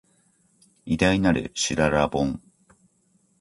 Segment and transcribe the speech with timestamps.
[0.87, 2.41] 偉大なる、しゅららぼん